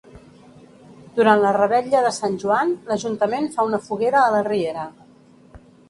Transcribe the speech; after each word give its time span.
Durant 1.19 1.41
la 1.43 1.51
revetlla 1.59 2.01
de 2.07 2.13
Sant 2.17 2.39
Joan 2.45 2.73
l'Ajuntament 2.91 3.49
fa 3.59 3.71
una 3.71 3.85
foguera 3.89 4.23
a 4.27 4.37
la 4.39 4.45
riera. 4.53 4.93